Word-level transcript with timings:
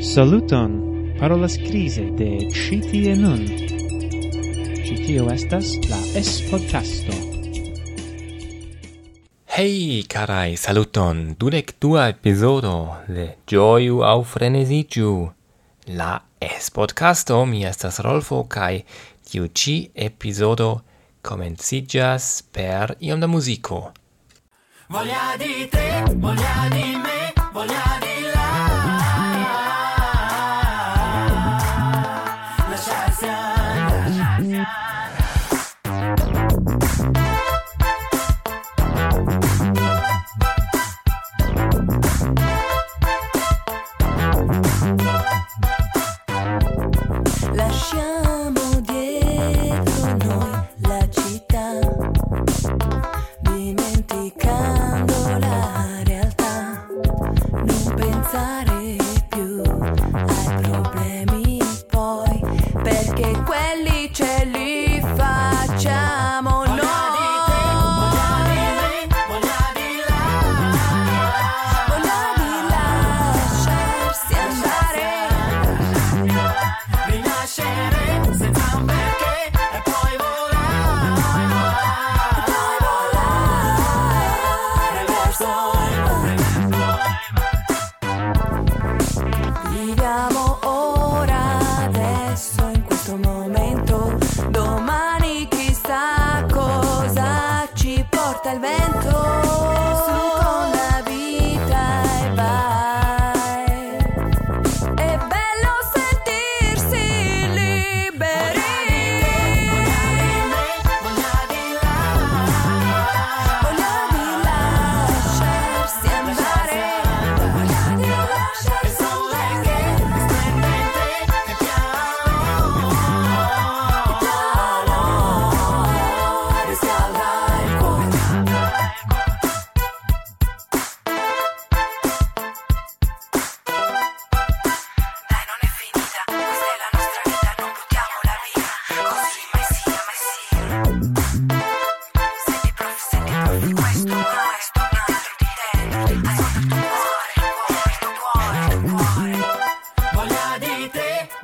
Saluton! 0.00 1.14
Parolas 1.18 1.56
crise 1.56 2.02
de 2.14 2.48
Citie 2.54 3.16
Nun. 3.16 3.46
Citio 4.86 5.28
estas 5.30 5.74
la 5.90 5.98
S-podcasto. 6.22 7.12
Hei, 9.56 10.04
carai, 10.06 10.56
saluton! 10.56 11.34
Dudec 11.38 11.74
dua 11.80 12.08
episodo 12.08 12.96
de 13.08 13.38
Gioiu 13.44 14.04
au 14.04 14.22
Frenesigiu. 14.22 15.32
La 15.86 16.22
S-podcasto 16.40 17.44
mi 17.44 17.64
estas 17.66 17.98
Rolfo, 17.98 18.44
cae 18.46 18.84
tiu 19.26 19.48
ci 19.52 19.90
episodo 19.94 20.84
comencigas 21.22 22.44
per 22.52 22.94
iom 23.00 23.18
da 23.18 23.26
musico. 23.26 23.92
Voglia 24.88 25.34
di 25.36 25.68
te, 25.68 26.04
voglia 26.14 26.68
di 26.70 26.94
me, 27.02 27.32
voglia 27.52 27.98
di 27.98 28.22
la 28.32 28.37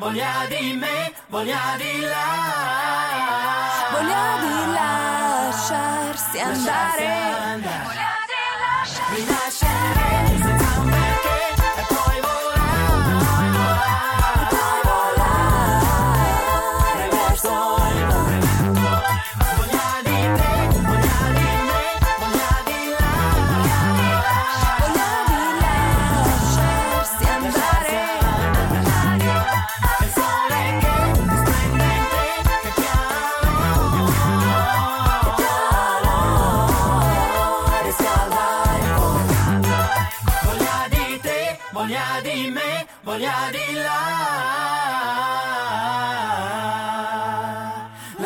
voglia 0.04 0.46
di 0.48 0.74
me, 0.74 1.12
voglia 1.28 1.76
di 1.78 2.00
la 2.00 2.26
Voglia 3.92 4.38
di 4.40 4.72
lasciarsi 4.72 6.38
andare. 6.40 7.60
Voglia 7.62 8.12
di 8.28 8.40
lasciarsi 8.60 9.14
Rinascere 9.14 10.23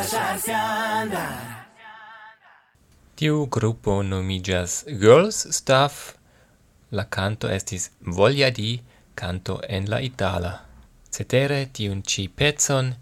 lasciarsi 0.09 0.51
andare. 0.51 1.67
Tiu 3.15 3.47
gruppo 3.49 4.03
nomigas 4.03 4.85
Girls 4.87 5.49
Staff. 5.49 6.15
La 6.91 7.05
canto 7.09 7.49
estis 7.49 7.91
Voglia 7.99 8.51
di 8.51 8.83
canto 9.15 9.61
en 9.69 9.89
la 9.89 9.99
Itala. 10.01 10.65
Cetere 11.11 11.71
tiun 11.71 12.03
ci 12.03 12.29
pezzon 12.29 12.97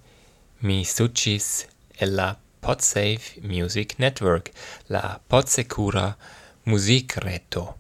mi 0.59 0.85
sucis 0.85 1.67
el 1.99 2.15
la 2.15 2.37
Podsafe 2.61 3.41
Music 3.43 3.99
Network, 3.99 4.51
la 4.87 5.21
Podsecura 5.25 6.17
Music 6.65 7.17
Reto. 7.19 7.77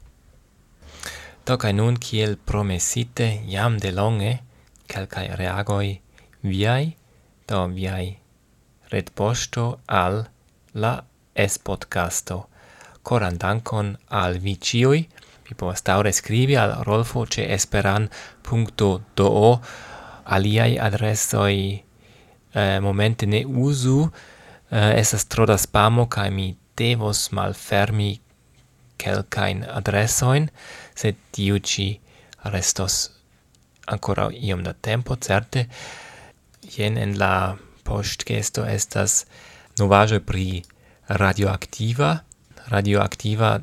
Do 1.44 1.56
kai 1.56 1.72
nun 1.72 1.98
kiel 1.98 2.36
promesite 2.36 3.42
jam 3.48 3.78
de 3.78 3.90
longe 3.90 4.42
calcae 4.86 5.34
reagoi 5.34 6.00
viai, 6.42 6.94
do 7.46 7.66
viai 7.66 8.20
retposto 8.90 9.80
al 9.86 10.26
la 10.74 11.04
espodcasto. 11.34 12.48
Coran 13.02 13.38
dankon 13.38 13.96
al 14.08 14.38
vi 14.38 14.56
ciui. 14.60 15.08
Vi 15.46 15.54
povas 15.54 15.82
daure 15.86 16.12
skribi 16.12 16.56
al 16.56 16.82
rolfo 16.84 17.26
ce 17.26 17.46
esperan.do. 17.54 19.60
aliai 20.24 20.78
adresoi 20.78 21.84
eh, 22.52 22.80
momente 22.80 23.26
ne 23.26 23.44
usu. 23.46 24.10
Eh, 24.70 24.98
esas 24.98 25.26
tro 25.26 25.46
da 25.46 25.56
spamo 25.56 26.08
kai 26.08 26.30
mi 26.30 26.56
devos 26.76 27.30
malfermi 27.30 28.20
kelkain 28.96 29.64
adresoin, 29.68 30.48
sed 30.96 31.16
tiu 31.32 31.60
ĉi 31.60 31.88
restos 32.52 33.10
ancora 33.86 34.28
iom 34.32 34.64
da 34.64 34.72
tempo, 34.72 35.16
certe. 35.16 35.66
Jen 36.76 36.98
en 36.98 37.18
la 37.18 37.56
post 37.86 38.26
gesto 38.28 38.66
estas 38.66 39.24
novajo 39.78 40.20
pri 40.20 40.62
radioaktiva 41.08 42.16
radioaktiva 42.68 43.60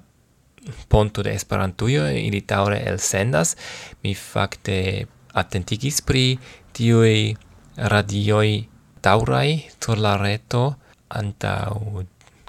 ponto 0.87 1.23
de 1.23 1.33
Esperantujo 1.33 2.09
ili 2.11 2.41
taure 2.41 2.81
elsendas. 2.85 3.55
Mi 4.03 4.15
fakte 4.15 5.05
attentigis 5.33 6.01
pri 6.01 6.37
tiuj 6.73 7.35
radioj 7.75 8.63
taurai 9.01 9.63
sur 9.79 9.97
la 9.97 10.15
reto 10.17 10.75
antau 11.09 12.03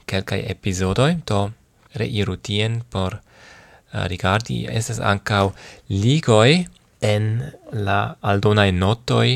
kelkaj 0.06 0.40
epizodoj 0.52 1.16
do 1.26 1.50
reiru 1.94 2.36
tien 2.36 2.82
por 2.90 3.14
uh, 3.14 4.04
rigardi. 4.06 4.66
Estas 4.70 5.00
ankaŭ 5.00 5.50
ligoj 5.88 6.64
en 7.00 7.42
la 7.72 8.14
aldonaj 8.20 8.70
notoj 8.72 9.28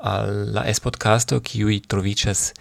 al 0.00 0.54
la 0.54 0.64
es-podcasto 0.70 1.40
kiui 1.44 1.80
trovicas 1.80 2.52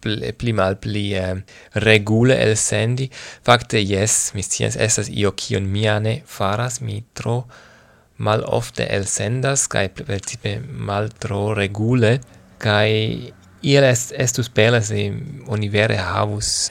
pli, 0.00 0.32
pli 0.32 0.52
mal 0.52 0.78
pli 0.78 1.04
eh, 1.14 1.36
regule 1.86 2.36
el 2.46 2.56
sendi 2.56 3.10
fakte 3.44 3.82
yes 3.92 4.32
mi 4.34 4.42
scias 4.42 4.76
estas 4.76 5.08
io 5.08 5.32
kion 5.32 5.66
mi 5.66 5.84
ne 6.00 6.22
faras. 6.26 6.80
Mi 6.80 7.04
tro 7.12 7.44
mal 8.20 8.44
ofte 8.46 8.86
elsendas 8.96 9.66
kai 9.72 9.88
principe 9.88 10.58
mal 10.90 11.08
tro 11.22 11.54
regule 11.56 12.18
kai 12.60 13.32
iel 13.62 13.84
est, 13.84 14.12
estus 14.12 14.50
bela 14.52 14.80
se 14.84 15.08
oni 15.48 15.68
vere 15.72 15.96
havus 15.96 16.70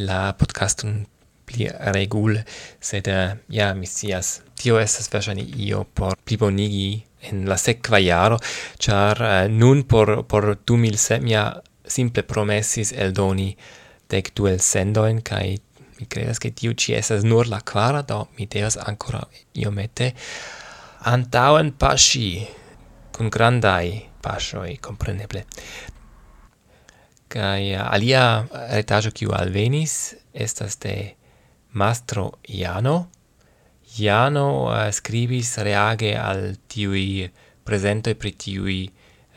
la 0.00 0.32
podcastum 0.40 1.02
pli 1.48 1.68
regule 1.96 2.44
sed 2.80 3.08
uh, 3.12 3.36
ja 3.48 3.72
mi 3.74 3.86
scias 3.86 4.40
tio 4.60 4.78
estas 4.80 5.10
verŝajne 5.12 5.44
io 5.66 5.84
por 5.84 6.16
plibonigi 6.24 7.02
en 7.30 7.44
la 7.48 7.56
sekva 7.60 8.00
jaro 8.00 8.38
ĉar 8.84 9.24
uh, 9.26 9.40
nun 9.52 9.82
por 9.84 10.22
por 10.28 10.54
2007 10.54 11.20
mia 11.24 11.44
simple 11.84 12.22
promesis 12.22 12.92
eldoni 12.92 13.50
dec 14.10 14.32
du 14.36 14.48
elsendoin 14.48 15.20
kaj 15.20 15.46
mi 15.98 16.06
credas 16.08 16.38
che 16.38 16.50
tiu 16.50 16.72
ci 16.72 16.94
estas 16.94 17.24
nur 17.24 17.48
la 17.48 17.60
quara 17.60 18.02
do 18.02 18.28
mi 18.38 18.46
devas 18.46 18.76
ancora 18.76 19.20
iomete 19.52 20.14
antauen 21.04 21.72
pasci, 21.72 22.46
cun 23.12 23.28
grandai 23.28 24.10
pasoi, 24.20 24.76
compreneble. 24.80 25.44
Kai 27.30 27.72
uh, 27.74 27.86
alia 27.88 28.44
retajo 28.72 29.12
kiu 29.14 29.32
alvenis 29.32 30.14
estas 30.32 30.76
de 30.82 31.14
Mastro 31.72 32.40
Iano. 32.48 33.08
Iano 33.98 34.46
uh, 34.68 34.90
scribis 34.90 35.56
reage 35.64 36.16
al 36.18 36.56
tiui 36.68 37.30
presentoi 37.64 38.14
pri 38.14 38.32
tiui 38.34 38.80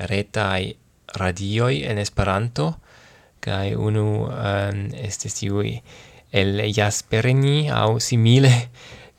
retai 0.10 0.74
radioi 1.16 1.84
en 1.86 2.00
Esperanto, 2.02 2.74
kai 3.44 3.76
unu 3.76 4.26
um, 4.26 4.84
estis 5.04 5.38
tiui 5.38 5.78
el 6.34 6.58
jasperni 6.74 7.70
au 7.70 8.00
simile 8.02 8.52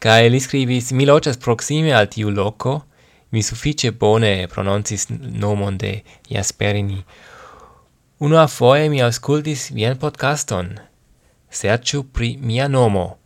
Cae 0.05 0.27
li 0.29 0.37
scribis, 0.37 0.91
mi 0.93 1.07
logias 1.09 1.39
proxime 1.41 1.95
al 1.97 2.11
tiu 2.13 2.29
loco, 2.29 2.75
mi 3.33 3.41
suffice 3.43 3.89
bone 3.97 4.49
prononcis 4.53 5.07
nomon 5.09 5.79
de 5.81 6.03
Jasperini. 6.29 6.99
a 8.21 8.47
foe 8.47 8.91
mi 8.91 9.01
auscultis 9.01 9.71
vien 9.71 9.97
podcaston. 9.97 10.77
Serciu 11.49 12.03
pri 12.05 12.37
mia 12.37 12.69
nomo. 12.69 13.17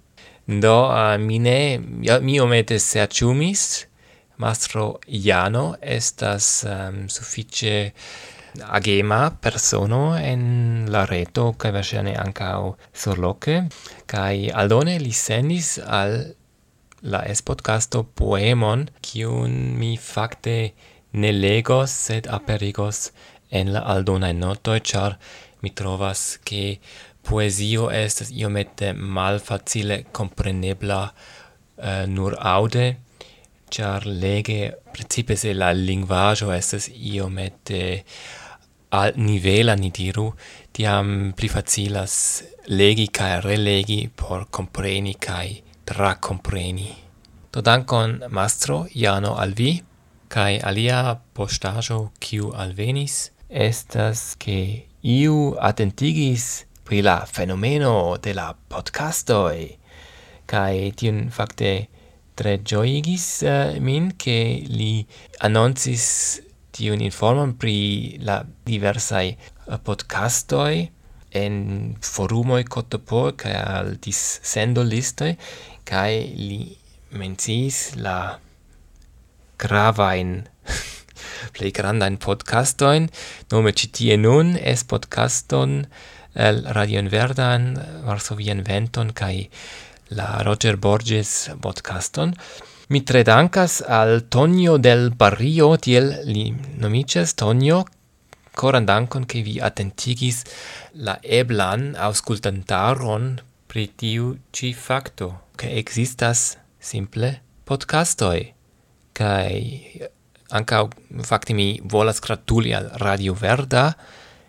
Do, 0.46 0.76
uh, 0.86 1.19
mi 1.19 1.40
ne, 1.40 1.80
mi 2.22 2.38
omete 2.40 2.78
serciumis, 2.78 3.86
mastro 4.36 5.00
Iano 5.08 5.75
estas 5.82 6.64
um, 6.64 7.08
suffice 7.08 7.92
agema 8.70 9.32
persono 9.42 10.16
en 10.16 10.86
la 10.90 11.04
reto 11.06 11.52
kaj 11.58 11.72
verŝajne 11.72 12.14
ancao 12.14 12.76
surloce, 12.94 13.64
kaj 14.06 14.50
aldone 14.54 15.00
li 15.02 15.12
sendis 15.12 15.80
al 15.82 16.38
la 17.03 17.23
es-podcasto 17.31 18.03
poemon, 18.19 18.89
kiun 19.03 19.53
mi 19.79 19.97
fakte 19.97 20.75
ne 21.12 21.33
legos, 21.33 21.91
sed 21.91 22.27
aperigos 22.27 23.11
en 23.50 23.73
la 23.73 23.81
aldona 23.95 24.33
noto 24.33 24.79
char 24.79 25.19
mi 25.62 25.71
trovas 25.71 26.39
ke 26.45 26.79
poezio 27.23 27.91
estas 27.91 28.31
iomete 28.31 28.93
malfacile 28.93 30.05
comprenebla 30.12 31.03
uh, 31.05 31.85
eh, 31.89 32.06
nur 32.06 32.37
aude, 32.41 32.97
char 33.71 34.06
lege 34.06 34.73
principe 34.93 35.37
se 35.37 35.55
la 35.55 35.73
linguaggio 35.73 36.53
estas 36.53 36.89
iomete 36.89 38.05
al 38.91 39.12
nivela 39.17 39.77
ni 39.77 39.91
diru, 39.93 40.33
tiam 40.73 41.33
pli 41.37 41.49
facilas 41.52 42.14
legi 42.69 43.09
kai 43.12 43.40
relegi 43.45 44.09
por 44.09 44.49
compreni 44.50 45.14
kai 45.14 45.67
tracompreni. 45.88 46.92
Do 47.52 47.62
dankon 47.64 48.21
mastro 48.28 48.87
Jano 48.92 49.33
al 49.40 49.54
vi, 49.57 49.78
kai 50.28 50.61
alia 50.61 51.16
postajo 51.33 52.11
kiu 52.21 52.52
alvenis 52.52 53.30
estas 53.49 54.35
ke 54.37 54.59
iu 55.00 55.57
atentigis 55.57 56.66
pri 56.85 57.00
la 57.02 57.23
fenomeno 57.25 58.18
de 58.21 58.35
la 58.37 58.50
podcastoi, 58.52 59.64
kai 60.49 60.92
tiun 60.97 61.30
fakte 61.33 61.73
tre 62.37 62.59
gioigis 62.62 63.26
uh, 63.42 63.49
eh, 63.49 63.80
min 63.80 64.12
che 64.16 64.62
li 64.68 65.07
annoncis 65.40 66.04
tiun 66.76 67.00
informon 67.00 67.57
pri 67.57 68.18
la 68.28 68.42
diversai 68.45 69.33
uh, 69.33 69.73
eh, 69.73 69.80
podcastoi 69.88 70.76
en 71.30 71.97
forumoi 72.00 72.64
cotopor 72.64 73.35
kai 73.37 73.57
al 73.57 73.97
dis 74.04 74.21
sendo 74.42 74.83
listoi 74.83 75.35
kai 75.88 76.37
li 76.37 76.76
mencis 77.16 77.97
la 77.97 78.37
gravain 79.57 80.45
plei 81.54 81.71
grandain 81.73 82.18
podcastoin, 82.21 83.09
nome 83.50 83.73
citie 83.73 84.18
nun 84.21 84.52
es 84.61 84.85
podcaston 84.85 85.87
el 86.38 86.61
Radion 86.76 87.09
Verdan, 87.09 87.73
Varsovien 88.04 88.61
Venton, 88.68 89.14
kai 89.16 89.49
la 90.14 90.42
Roger 90.47 90.76
Borges 90.76 91.50
podcaston. 91.64 92.37
Mi 92.92 93.00
tre 93.02 93.25
dankas 93.25 93.80
al 93.83 94.28
Tonio 94.28 94.76
del 94.78 95.11
Barrio, 95.11 95.75
tiel 95.76 96.12
li 96.28 96.52
nomices 96.78 97.35
Tonio, 97.35 97.83
coran 98.54 98.87
dankon 98.87 99.26
che 99.26 99.42
vi 99.42 99.59
attentigis 99.59 100.45
la 101.00 101.18
eblan 101.23 101.95
auscultantaron 101.97 103.38
pri 103.78 103.94
tiu 103.94 104.38
ci 104.50 104.75
facto, 104.75 105.54
che 105.54 105.70
existas 105.78 106.58
simple 106.78 107.42
podcastoi 107.62 108.52
kai 109.14 109.54
eh, 109.94 110.11
ankaŭ 110.50 110.88
facti, 111.23 111.54
mi 111.54 111.78
volas 111.85 112.18
gratuli 112.18 112.75
al 112.75 112.90
Radio 112.99 113.37
Verda, 113.38 113.94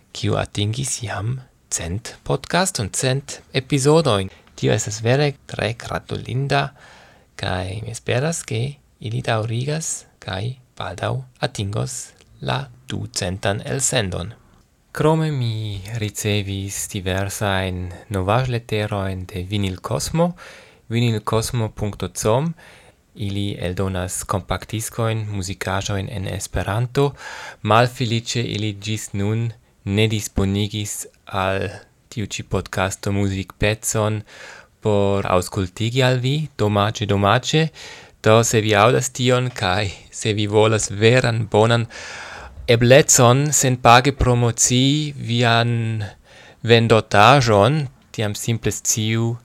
kiu 0.10 0.34
atingis 0.34 1.04
jam 1.06 1.38
cent 1.70 2.18
podcast 2.26 2.82
und 2.82 2.98
cent 2.98 3.44
episodoin. 3.54 4.34
Tio 4.58 4.74
estas 4.74 5.04
vere 5.06 5.36
tre 5.46 5.76
gratulinda 5.78 6.74
kai 7.38 7.86
mi 7.86 7.94
esperas 7.94 8.42
ke 8.42 8.82
ili 8.98 9.22
daŭrigas 9.22 10.08
kai 10.18 10.58
baldaŭ 10.74 11.14
atingos 11.46 12.16
la 12.42 12.64
ducentan 12.90 13.62
elsendon. 13.62 14.39
Krome 14.92 15.32
mi 15.32 15.82
ricevis 15.98 16.88
diversain 16.90 17.92
novajleteroin 18.08 19.26
de 19.26 19.44
Vinil 19.44 19.78
Cosmo, 19.82 20.36
vinilcosmo.com, 20.90 22.54
ili 23.16 23.58
eldonas 23.60 24.24
compactiscoin, 24.26 25.28
musicajoin 25.30 26.10
en 26.10 26.28
Esperanto, 26.28 27.14
malfelice 27.62 28.42
ili 28.42 28.74
gis 28.74 29.14
nun 29.14 29.52
ne 29.84 30.08
disponigis 30.08 31.06
al 31.26 31.70
tiu 32.10 32.26
ci 32.26 32.44
podcasto 32.44 33.12
music 33.12 33.54
pezzon 33.60 34.24
por 34.82 35.28
auscultigi 35.28 36.04
al 36.04 36.18
vi, 36.18 36.48
domace 36.58 37.06
domace, 37.06 37.68
do 38.24 38.44
se 38.44 38.62
vi 38.62 38.76
audas 38.76 39.14
tion, 39.14 39.52
kai 39.54 39.92
se 40.12 40.34
vi 40.34 40.48
volas 40.48 40.90
veran 40.90 41.48
bonan 41.52 41.86
eblezon 42.70 43.48
sen 43.50 43.80
page 43.82 44.12
promoci 44.14 45.10
vian 45.18 46.04
vendotajon, 46.62 47.80
tiam 48.14 48.36
simple 48.38 48.70
ciu, 48.72 49.38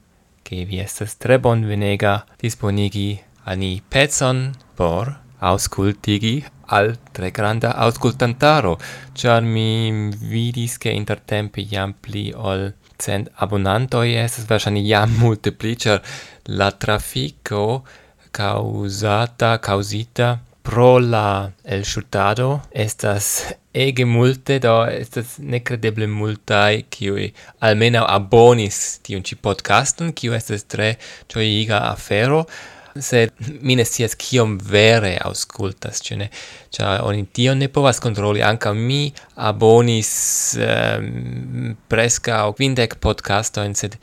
che 0.44 0.66
vi 0.68 0.76
estas 0.82 1.16
tre 1.16 1.38
bonvenega 1.40 2.26
disponigi 2.42 3.16
ani 3.48 3.80
pezon 3.88 4.52
por 4.76 5.08
auscultigi 5.40 6.44
al 6.76 6.98
tre 7.16 7.30
granda 7.30 7.72
auscultantaro, 7.86 8.76
char 9.16 9.40
mi 9.40 10.12
vidis 10.12 10.76
che 10.76 10.92
intertempe 10.92 11.64
jam 11.64 11.96
pli 11.96 12.30
ol 12.36 12.74
cent 13.00 13.32
abonantoi 13.40 14.18
estes 14.20 14.44
versani 14.44 14.84
jam 14.84 15.16
multipli, 15.24 15.76
char 15.76 16.02
la 16.44 16.72
trafico 16.72 17.86
causata, 18.30 19.58
causita 19.60 20.42
pro 20.64 20.98
la 20.98 21.52
el 21.64 21.84
shutado 21.84 22.62
estas 22.72 23.44
ege 23.74 24.06
multe 24.08 24.58
do 24.58 24.86
estas 24.88 25.36
necredeble 25.38 26.06
multai 26.08 26.86
qui 26.88 27.32
almeno 27.60 28.04
abonis 28.08 28.78
tiun 29.04 29.22
ci 29.22 29.36
podcaston 29.36 30.14
qui 30.16 30.32
estas 30.32 30.64
tre 30.64 30.96
joyiga 31.28 31.82
afero. 31.90 32.46
Sed 32.94 33.32
mi 33.60 33.74
ne 33.76 33.84
scias 33.84 34.14
kiom 34.14 34.52
vere 34.70 35.16
auscultas, 35.26 35.98
ĉu 36.06 36.16
ne 36.16 36.28
ĉar 36.70 37.02
oni 37.02 37.26
tio 37.26 37.54
ne 37.58 37.66
povas 37.68 37.98
controli, 38.00 38.42
anca 38.42 38.72
mi 38.72 39.12
abonis 39.34 40.12
ehm, 40.54 41.08
um, 41.08 41.72
presca 41.90 42.44
o 42.46 42.54
quindec 42.54 42.94
podcastoin, 43.02 43.74
sed 43.74 43.98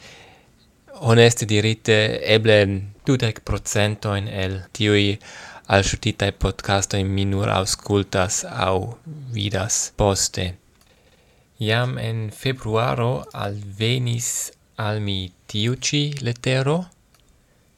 honeste 1.08 1.48
dirite 1.48 2.20
eble 2.36 2.58
dudec 3.08 3.40
procentoin 3.48 4.28
el 4.28 4.60
tiui 4.76 5.16
al 5.72 5.86
shutitai 5.88 6.34
podcastoi 6.36 7.04
mi 7.08 7.24
nur 7.24 7.50
auscultas 7.50 8.42
au 8.44 8.98
vidas 9.36 9.76
poste. 9.96 10.46
Iam 11.64 11.94
en 11.98 12.18
februaro 12.40 13.24
al 13.44 13.56
venis 13.80 14.52
al 14.76 15.00
mi 15.00 15.32
tiuci 15.48 16.02
lettero 16.20 16.26
letero. 16.26 16.76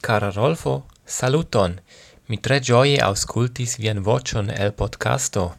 Cara 0.00 0.32
Rolfo, 0.32 0.74
saluton! 1.06 1.78
Mi 2.26 2.40
tre 2.40 2.58
gioie 2.60 2.98
auscultis 2.98 3.76
vian 3.78 4.02
vocion 4.02 4.50
el 4.50 4.72
podcasto. 4.72 5.54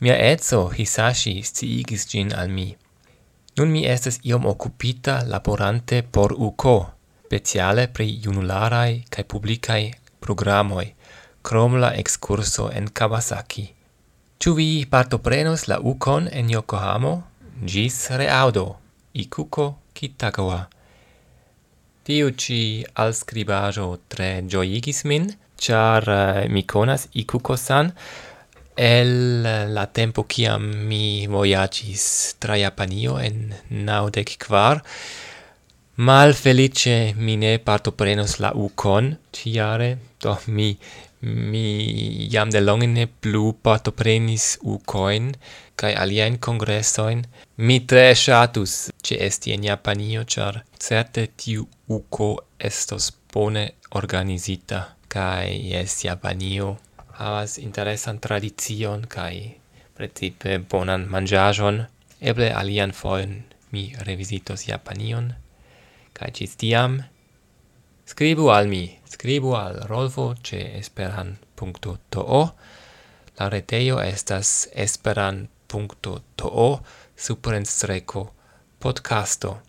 Mia 0.00 0.16
etso, 0.32 0.70
Hisashi, 0.72 1.42
sciigis 1.42 2.08
gin 2.08 2.32
al 2.32 2.48
mi. 2.48 2.70
Nun 3.56 3.68
mi 3.70 3.84
estes 3.84 4.22
iom 4.24 4.46
occupita 4.46 5.24
laborante 5.26 6.02
por 6.02 6.32
UCO, 6.32 6.78
speciale 7.26 7.88
pri 7.88 8.16
junularai 8.24 9.04
kai 9.10 9.24
publicai 9.24 9.92
programoi 10.20 10.95
crom 11.46 11.76
la 11.78 11.92
excurso 11.94 12.70
en 12.74 12.88
Kawasaki. 12.90 13.68
Ĉu 14.42 14.52
vi 14.58 14.70
partoprenos 14.90 15.68
la 15.70 15.78
Ukon 15.78 16.26
en 16.32 16.50
Yokohamo? 16.50 17.12
Gis 17.62 17.98
reaudo. 18.10 18.64
Ikuko 19.14 19.66
Kitagawa. 19.94 20.64
Tiu 22.02 22.32
ci 22.34 22.58
alscribajo 23.02 23.86
tre 24.10 24.42
gioigis 24.50 25.04
min, 25.06 25.30
char 25.56 26.08
uh, 26.08 26.16
eh, 26.42 26.48
mi 26.50 26.64
conas 26.66 27.06
Ikuko-san 27.14 27.92
el 28.76 29.42
la 29.72 29.86
tempo 29.86 30.26
ciam 30.28 30.66
mi 30.90 31.26
voyagis 31.26 32.36
tra 32.38 32.58
Japanio 32.58 33.16
en 33.22 33.54
naudec 33.70 34.36
quar. 34.42 34.82
Mal 35.96 36.34
felice 36.34 37.14
mi 37.16 37.36
ne 37.36 37.56
partoprenos 37.58 38.36
la 38.38 38.50
Ukon 38.52 39.14
ciare, 39.32 39.96
do 40.20 40.36
mi 40.46 40.76
mi 41.52 41.66
jam 42.32 42.50
de 42.54 42.60
longe 42.60 42.86
ne 42.86 43.06
plu 43.06 43.52
partoprenis 43.62 44.56
ukoin 44.62 45.32
kai 45.76 45.92
alien 45.94 46.38
congressoin 46.38 47.24
Mi 47.56 47.78
tre 47.88 48.10
shatus 48.12 48.72
ĉe 49.00 49.16
esti 49.26 49.54
en 49.54 49.62
Japanio, 49.64 50.24
char 50.28 50.58
certe 50.76 51.22
tiu 51.40 51.62
uko 51.88 52.26
estos 52.60 53.06
bone 53.32 53.62
organizita. 53.96 54.80
Kai 55.08 55.72
es 55.80 55.94
Japanio 56.04 56.74
havas 57.16 57.56
interesan 57.62 58.18
tradicion 58.20 59.06
kai 59.08 59.56
precipe 59.96 60.58
bonan 60.58 61.06
manĝaĵon. 61.14 61.80
Eble 62.20 62.50
alian 62.52 62.92
foen 62.92 63.32
mi 63.72 63.86
revisitos 64.04 64.66
Japanion. 64.68 65.32
Kai 66.12 66.28
ĝis 66.36 66.60
tiam 66.60 67.00
Scribu 68.06 68.48
al 68.48 68.68
mi, 68.68 68.98
scribu 69.10 69.54
al 69.54 69.82
rolfo 69.88 70.34
ce 70.42 70.78
esperan.to. 70.78 72.54
La 73.38 73.48
reteio 73.48 74.00
estas 74.00 74.68
esperan.to 74.72 76.82
superenstreco 77.16 78.32
podcasto. 78.78 79.60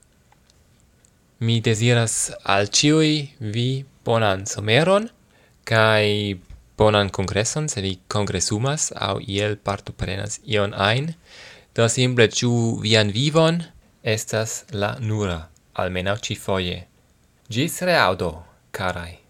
Mi 1.39 1.61
desiras 1.61 2.31
al 2.43 2.69
ciui 2.69 3.33
vi 3.39 3.85
bonan 4.05 4.45
someron, 4.45 5.09
kai 5.63 6.39
bonan 6.77 7.09
congresson, 7.09 7.69
se 7.69 7.81
vi 7.81 7.99
congresumas 8.07 8.91
au 8.95 9.19
iel 9.19 9.57
partoprenas 9.57 10.39
ion 10.45 10.73
ein, 10.73 11.15
do 11.75 11.89
simple 11.89 12.29
ciu 12.29 12.79
vian 12.81 13.11
vivon 13.11 13.63
estas 14.03 14.65
la 14.71 14.95
nura, 14.99 15.49
almenau 15.73 16.17
ci 16.21 16.35
foie. 16.35 16.86
Gis 17.49 17.79
reaudo, 17.81 18.43
carai. 18.73 19.26